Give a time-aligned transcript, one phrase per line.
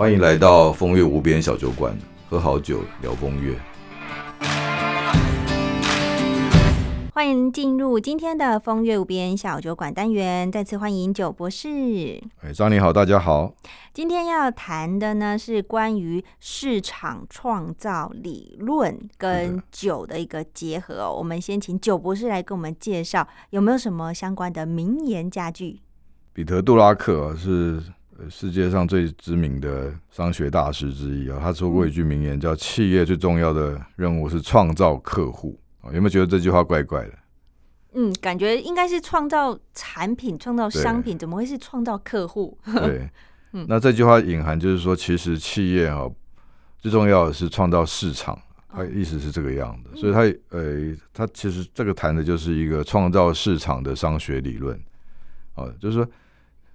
[0.00, 1.94] 欢迎来到风月无边小酒馆，
[2.26, 3.54] 喝好酒聊风月。
[7.12, 12.18] 欢迎进入今天的风月无边小酒馆单元，再次欢迎酒博士。
[12.40, 13.52] 哎，张你好，大家好。
[13.92, 21.14] 今天要谈的呢是关于市场创造理论跟酒的一个结合哦。
[21.14, 25.80] 我们先请酒博士来跟我们介绍有没有什么相关的名言佳句。
[26.32, 27.82] 彼得·杜拉克是
[28.28, 35.58] 世界上最知名的商学大师之一啊，他说过一句名言，叫“企业最重要的任务是创造客户”。
[35.92, 37.12] 有没有觉得这句话怪怪的？
[37.94, 42.56] 嗯，感觉应该是创造产品、创造商品，怎么会是创造客户？
[42.64, 43.08] 对，
[43.52, 46.08] 嗯那这句话隐含就是说，其实企业哈
[46.78, 49.96] 最重要的是创造市场，它意思是这个样的。
[49.96, 54.78] 所以它呃，它其实这个谈的就是一个创造市场的商学理论。
[55.56, 56.06] 哦，就是说，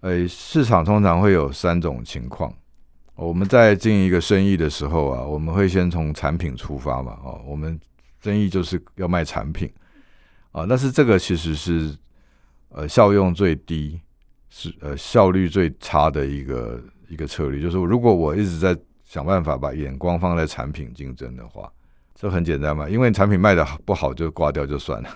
[0.00, 2.52] 呃，市场通常会有三种情况。
[3.14, 7.18] 我们在经营一个生意的时候啊，我们会先从产品出发嘛。
[7.22, 7.78] 哦，我们
[8.22, 9.70] 生意就是要卖产品。
[10.52, 11.94] 啊，但是这个其实是
[12.70, 14.00] 呃效用最低，
[14.48, 17.60] 是呃效率最差的一个一个策略。
[17.60, 21.70] 就是如果我一直在想办法把眼光放在产品竞争的话，
[22.14, 25.08] 这很简单嘛，因为产品卖的不好就挂掉就算了，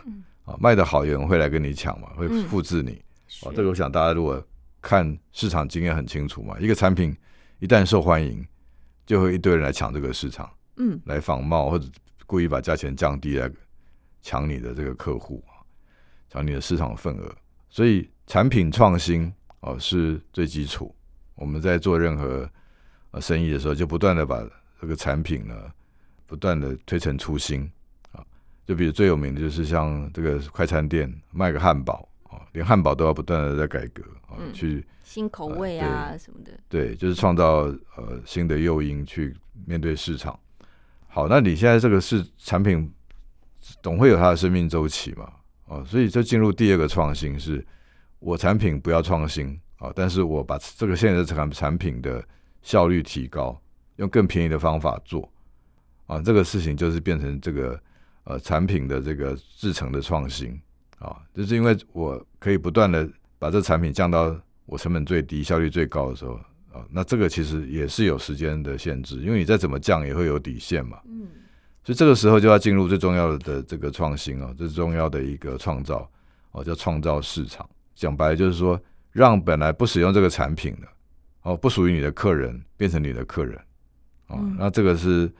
[0.44, 3.02] 啊， 卖的好有人会来跟你抢嘛，会复制你。
[3.42, 4.40] 啊，这个我想大家如果
[4.84, 7.16] 看市场经验很清楚嘛，一个产品
[7.58, 8.46] 一旦受欢迎，
[9.06, 11.88] 就会一堆人来抢这个市场，嗯，来仿冒或者
[12.26, 13.50] 故意把价钱降低来。
[14.26, 15.60] 抢你的这个客户啊，
[16.30, 17.30] 抢你的市场份额，
[17.68, 20.96] 所以产品创新哦是最基础。
[21.34, 22.48] 我们在做任何
[23.10, 24.42] 呃生意的时候，就不断的把
[24.80, 25.54] 这个产品呢，
[26.24, 27.70] 不断的推陈出新
[28.12, 28.24] 啊。
[28.66, 34.02] 就比如最有名的就是像这个快餐店卖个汉堡啊，连汉堡都要不断的在改革
[34.34, 36.52] 啊，去新口味啊什么的。
[36.68, 37.62] 对，就是创造
[37.96, 40.38] 呃新的诱因去面对市场。
[41.08, 42.92] 好，那你现在这个是产品。
[43.82, 45.32] 总会有它的生命周期嘛，
[45.68, 47.66] 哦，所以就进入第二个创新，是
[48.18, 52.22] 我产品不要创新啊，但是我把这个现在的产产品的
[52.60, 53.58] 效率提高，
[53.96, 55.32] 用更便宜的方法做
[56.04, 57.80] 啊，这个事情就是变成这个
[58.24, 60.60] 呃产品的这个制成的创新
[60.98, 63.08] 啊，就是因为我可以不断的
[63.44, 64.34] 把这产品降到
[64.64, 66.32] 我成本最低、效率最高的时候
[66.72, 71.28] 啊，那这个其实也是有时间的限制，因为你再怎么降也会有底线嘛，嗯。
[71.84, 76.10] 所以这个时候就要进入最重要的这个创新哦，最重要的一个创造
[76.52, 77.68] 哦，叫创造市场。
[77.94, 78.80] 讲白了就是说，
[79.12, 80.88] 让本来不使用这个产品的
[81.42, 83.60] 哦，不属于你的客人变成你的客人
[84.28, 84.40] 哦。
[84.58, 85.30] 那这个是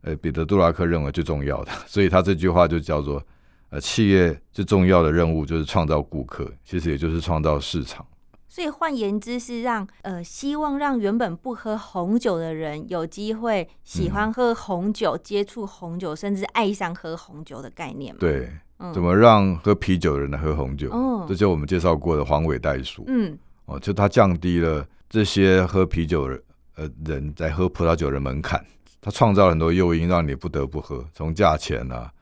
[0.00, 3.24] 呃彼得·杜拉克认为最重要的，所以他这句话就叫做
[3.72, 8.06] 呃企业最重要的任务就是创造顾客，其实也就是创造市场。
[8.46, 18.14] 所以换言之是让呃希望让原本不喝红酒的人有机会喜欢喝红酒、接触红酒，甚至爱上喝红酒的概念。
[18.18, 18.50] 对，
[18.92, 20.90] 怎么让喝啤酒的人来喝红酒？
[20.90, 23.04] 哦，这就我们介绍过的黄尾袋鼠。
[23.06, 26.38] 嗯，哦，就它降低了这些喝啤酒的
[26.76, 28.62] 呃人在喝葡萄酒的门槛，
[29.00, 31.02] 它创造了很多诱因，让你不得不喝。
[31.14, 32.12] 从价钱啊，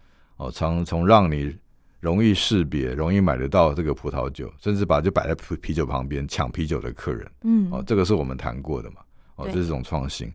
[0.40, 1.56] 哦，从从让你。
[2.02, 9.02] 容易识别，容易买得到这个葡萄酒，甚至把就摆在啤啤酒旁边抢啤酒的客人，嗯，哦，这个是我们谈过的嘛，
[9.36, 10.32] 哦，这是一种创新。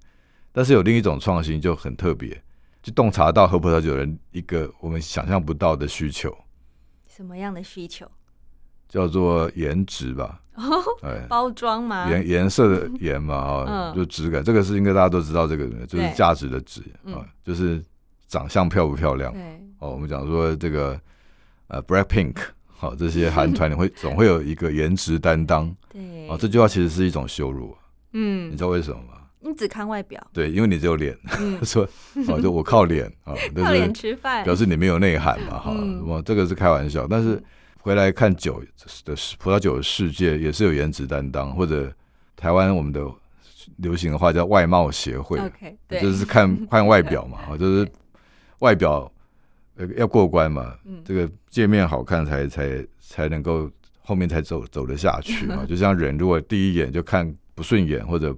[0.52, 2.40] 但是有另一种创新就很特别，
[2.84, 6.32] 就洞察到喝葡萄酒人一个我们想象不到的需求。
[7.10, 8.06] 什么样的需求？
[8.88, 10.40] 叫做颜值吧，
[11.02, 17.84] 哎，包装嘛，颜颜色的 颜嘛，哦，就质感，这个是应该大家都知道，这个就是价值的值啊，就是
[18.36, 19.34] 长相漂不漂亮。
[19.80, 21.00] 哦，我们讲说这个。
[21.68, 22.36] 呃，Black Pink，
[22.68, 27.76] 好，这些韩团你会总会有一个颜值担当， 对，哦，这句话其实是一种羞辱，
[28.14, 29.14] 嗯，你知道为什么吗？
[29.40, 31.18] 你只看外表，对，因为你只有脸，
[31.66, 31.84] 说，
[32.28, 35.76] 哦，就我靠脸啊， 靠脸吃饭，表示你没有内涵嘛，哈，
[36.06, 37.42] 我这个是开玩笑，但是
[37.82, 38.64] 回来看酒
[39.04, 41.92] 的葡萄酒的世界也是有颜值担当，或者
[42.36, 43.04] 台湾我们的
[43.78, 47.92] 流行的话叫外貌协会，OK，就是看看外表嘛，啊，就是
[48.60, 49.12] 外表。
[49.78, 50.74] 呃，要过关嘛，
[51.04, 53.70] 这个界面好看才才才能够
[54.00, 55.66] 后面才走走得下去嘛。
[55.68, 58.34] 就像人，如果第一眼就看不顺眼，或者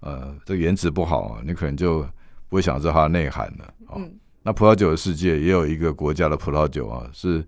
[0.00, 2.02] 呃这个颜值不好，啊你可能就
[2.50, 3.74] 不会想知道它的内涵了。
[3.86, 4.02] 哦，
[4.42, 7.42] 那葡萄酒的世界也有一个国家的葡萄酒啊，是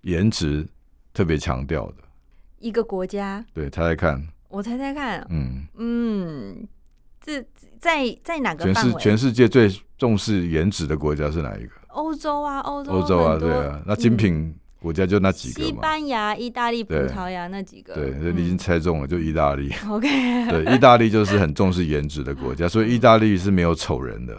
[0.00, 0.66] 颜值
[1.12, 1.96] 特别强调的。
[2.58, 3.44] 一个国家？
[3.52, 4.26] 对，猜猜看。
[4.48, 5.26] 我猜猜看。
[5.28, 6.66] 嗯嗯，
[7.20, 7.44] 这
[7.78, 8.72] 在在哪个？
[8.72, 9.68] 全世全世界最
[10.02, 11.70] 重视颜值的国家是哪一个？
[11.90, 15.70] 欧洲啊，欧洲，欧洲啊，对啊，那精品国家就那几个西。
[15.74, 17.94] 班牙、意大利、葡萄牙那几个。
[17.94, 19.72] 对，那你已经猜中了，就意大利。
[19.88, 20.08] OK，
[20.50, 24.36] 对，意大利就是很重视颜值的国家， 所以意大利是没有丑人的。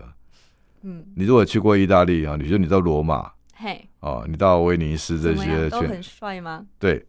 [0.81, 6.65] 嗯，你如果去过意大利啊，你说你到罗马嘿，哦，你到威尼斯这些全都很帅吗？
[6.77, 7.05] 对，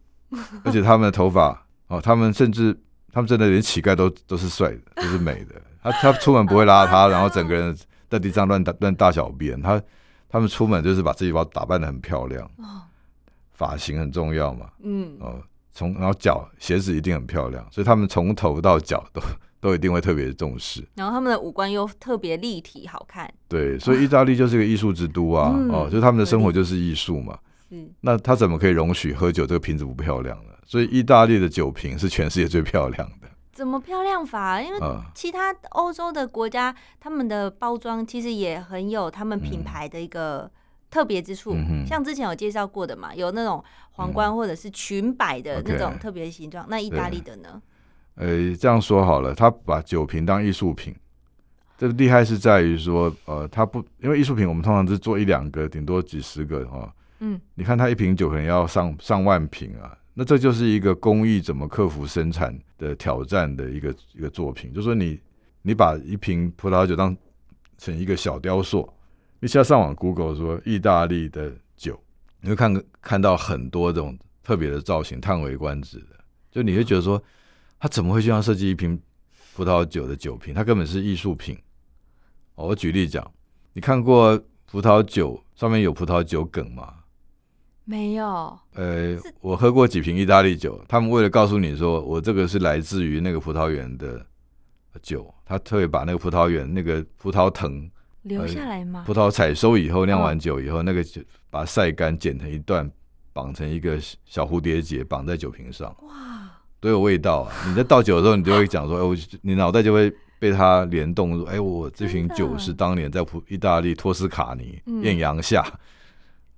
[0.63, 2.73] 而且他们的头发哦，他们甚至
[3.13, 5.61] 他们真的连乞丐都都是帅的，都是美的。
[5.83, 7.77] 他他出门不会邋遢，然后整个人
[8.09, 9.61] 在地上乱大乱大小便。
[9.61, 9.83] 他
[10.29, 12.83] 他们出门就是把自己包打扮的很漂亮，哦，
[13.53, 14.67] 发型很重要嘛。
[14.83, 15.41] 嗯，哦，
[15.73, 19.23] 从然后脚鞋子一定很漂亮，所以他们从头到脚都
[19.61, 20.85] 都一定会特别重视。
[20.95, 27.39] 然后他们的五官又特别立体好看，对，所以意大利就是个艺术之都啊，嗯哦，就是他们的生活就是艺术嘛。
[27.71, 30.51] 嗯那他怎么可以容许喝酒这个瓶子不漂亮呢？
[30.67, 34.61] 所以意大利的酒瓶是全世界最漂亮的怎么漂亮法？
[34.61, 40.51] 因为啊、其他欧洲的国家，他们的包装其实也很有他们品牌的一个
[40.91, 41.55] 特别之处。
[41.55, 43.63] 嗯像之前有介绍过的嘛，有那种
[43.93, 46.67] 皇冠或者是裙摆的那种特别形状。
[46.69, 47.63] 那意大利的呢？
[48.17, 50.95] 呃，这样说好了，他把酒瓶当艺术品，
[51.79, 56.91] 这厉害是在于说，呃，他不因为艺术品我们通常是做一两个，顶多几十个哦。
[57.21, 64.73] 嗯，你看他一瓶酒可能要上上万瓶啊，那这就是一个工艺怎么克服生产的挑战的一个一个作品。
[64.73, 65.21] 就说你
[65.63, 67.17] 你把一瓶葡萄酒当
[67.77, 68.89] 成一个小雕塑，
[69.41, 72.01] 你现在上网 Google 说意大利的酒，
[72.41, 76.07] 你会看看到很多这种特别的造型，叹为观止的。
[76.51, 77.21] 就你会觉得说，
[77.81, 79.01] 他怎么会这样设计一瓶
[79.57, 80.55] 葡萄酒的酒瓶？
[80.55, 81.59] 它根本是艺术品。
[82.55, 83.29] 哦我举例讲，
[83.73, 86.95] 你看过葡萄酒上面有葡萄酒梗吗？
[87.85, 88.59] 没有。
[88.75, 94.25] 呃，我喝过几瓶意大利酒，他们为了告诉你说我这个是来自于那个葡萄园的
[95.03, 97.91] 酒，他特别把那个葡萄园那个葡萄藤
[98.23, 99.05] 留下来吗？
[99.07, 101.21] 葡萄采收以后酿完酒以后，那个酒
[101.51, 102.91] 把它晒干，剪成一段，
[103.33, 106.51] 绑成一个小蝴蝶结，绑在酒瓶上，哇，
[106.81, 107.53] 都有味道啊！
[107.69, 115.63] 你在倒酒的时候，你就会讲说，哎，我你脑袋就会被它联动，说，哎，我这瓶酒是当年在葡意大利托斯卡尼嗯艳阳下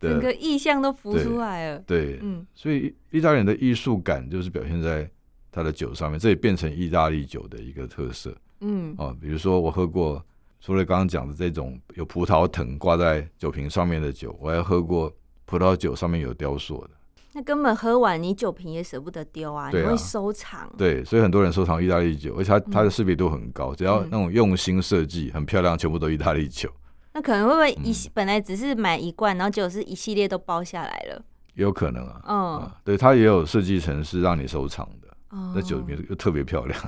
[0.06, 1.78] 的，整个意象都浮出来了。
[1.86, 5.08] 对，嗯，所以意大利人的艺术感就是表现在
[5.50, 9.16] 他的酒上面，这也变成意大利酒的一个特色嗯，哦。
[9.20, 10.24] 比如说我喝过，
[10.60, 15.12] 除了刚刚讲的这种有葡萄藤挂在酒瓶上面的酒，我还喝过
[15.44, 16.90] 葡萄酒上面有雕塑的。
[17.32, 20.72] 那根本喝完你酒瓶也舍不得丢啊，你会收藏。
[20.78, 26.70] 对，所以很多人收藏意大利酒，而且它它的识别度很高，只要嗯那种用心设计、很漂亮，全部都意大利酒，
[27.16, 31.22] 那可能会不会一、嗯本来只是买一罐，然后结果是一系列都包下来了？
[31.54, 32.20] 也有可能啊。
[32.28, 35.08] 嗯，啊，对，它也有设计成是让你收藏的。
[35.30, 36.78] 哦那酒瓶又特别漂亮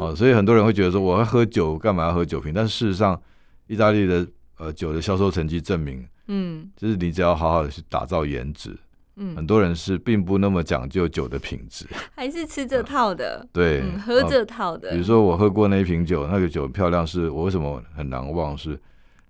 [0.00, 2.52] 哦，所以很多人会觉得说，我要喝酒干嘛要喝酒瓶？
[2.54, 3.20] 但事实上，
[3.66, 4.24] 意大利的
[4.58, 8.70] 呃酒的销售成绩证明，嗯就是你只要好好的去打造颜值，
[9.16, 11.84] 嗯很嗯，多人是并不那么讲究酒的品质。
[12.16, 14.92] 还是吃这套的，对，嗯，喝啊这套的。
[14.92, 18.56] 比如说我喝过那一瓶酒，那个酒很漂亮，是我为什么很难忘？
[18.56, 18.80] 是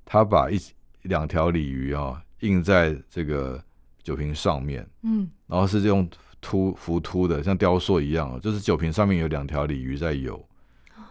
[0.05, 0.59] 他把一
[1.03, 3.63] 两条鲤鱼啊印在这个
[4.03, 5.29] 酒瓶上面，嗯。
[5.47, 6.09] 然后是用
[6.41, 10.43] 凸浮凸的，像雕塑一样，就是酒瓶上面有两条鲤鱼在游，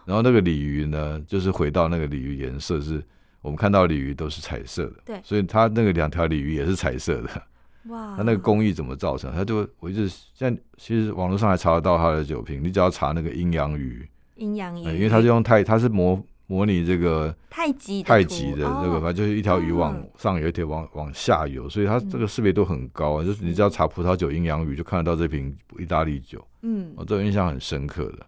[0.04, 3.02] 然后那个鲤鱼呢，就是回到那个鲤鱼颜色是，
[3.40, 5.20] 我们看到鲤鱼都是彩色的，对。
[5.24, 7.42] 所以它那个两条鲤鱼也是彩色的，
[7.86, 9.32] 哇， 它那个工艺怎么造成？
[9.32, 23.24] 它就我一直现在其实网络上还查得到它的酒瓶，你只要查那个阴阳鱼，阴阳鱼，呃因为它是用太，它是模模拟这个太极太极的这个反正，就是一条鱼往嗯上游，一条往往下游，所以它这个识别度很高啊。
[23.24, 28.26] 就是你只要查葡萄酒阴阳鱼，就看得到这瓶意大利酒，嗯我这个印象很深刻的。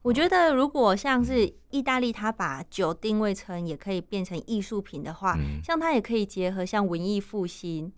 [0.00, 7.92] 我觉得如果像是意大利，它把酒定位成也可以变成艺术品的话，嗯，像它也可以结合像文艺复兴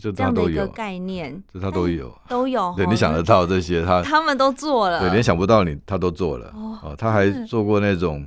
[0.00, 2.16] 这这样的一个概念，这它都有。
[2.28, 2.72] 都有。
[2.76, 6.94] 对，你想得到这些，他他们都做了，对连想不到你他都做了哦哦。
[6.96, 8.24] 他还做过那种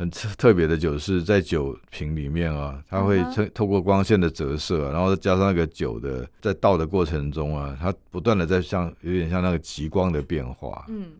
[0.00, 11.12] 很特 特别的酒，是在酒瓶里面啊，它会透透过光线的折射啊，然后再加上那个酒的在倒的过程中啊，它不断的在像有点像那个极光的变化，嗯，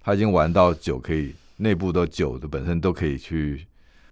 [0.00, 3.64] 它已经玩到酒可以内部的酒的本身都可以去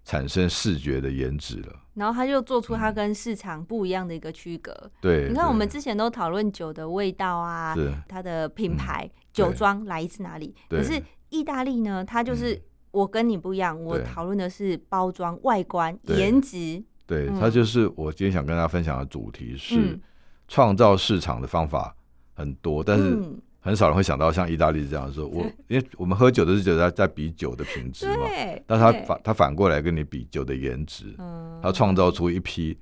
[0.05, 1.81] 产生视觉的颜值了。
[1.95, 4.73] 然后他就做出它跟市场不一样的一个区隔。
[5.01, 10.55] 对，你看，我们之前都讨论酒的味道啊，是它的品牌、对酒庄来自哪里。
[10.71, 12.59] 可是意大利呢，它就是
[12.93, 16.81] 我跟你不一样，我讨论的是包装、外观、颜值。
[17.07, 17.41] 对，嗯。
[17.41, 20.01] 它就是我今天想跟大家分享的主题是嗯。
[20.49, 21.97] 创造市场的方法
[22.35, 28.29] 很多，但是嗯，很少人会想到像意大利这样说，我因为我们喝酒都是觉得在比酒的品质嘛，
[28.67, 32.77] 但他对反他反过来跟你比酒的颜值，嗯他创造出一批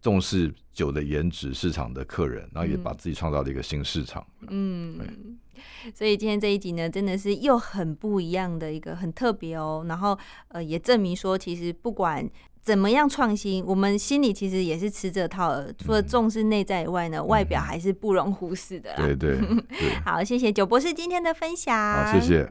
[0.00, 4.26] 重视酒的颜值市场的客人，然后也把自己创造了一个新市场。
[4.48, 4.98] 嗯，
[5.94, 9.84] 所以今天这一集呢，真的是又很不一样的一个很特别哦。
[9.88, 12.28] 然后呃，也证明说，其实不管
[12.62, 15.60] 怎么样创新，我们心里其实也是吃这套。
[15.76, 18.94] 除了重视内在以外呢，外表还是不容忽视的。
[18.96, 19.36] 对对。
[20.06, 21.76] 好，谢谢九博士今天的分享。
[21.76, 22.40] 好，谢谢。